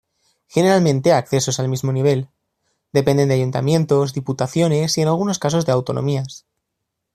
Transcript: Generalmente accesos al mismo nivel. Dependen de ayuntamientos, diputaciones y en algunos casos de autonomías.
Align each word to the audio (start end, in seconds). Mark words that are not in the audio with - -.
Generalmente 0.47 1.13
accesos 1.13 1.59
al 1.59 1.67
mismo 1.69 1.91
nivel. 1.91 2.27
Dependen 2.91 3.27
de 3.29 3.35
ayuntamientos, 3.35 4.13
diputaciones 4.13 4.97
y 4.97 5.03
en 5.03 5.09
algunos 5.09 5.37
casos 5.37 5.67
de 5.67 5.73
autonomías. 5.73 6.43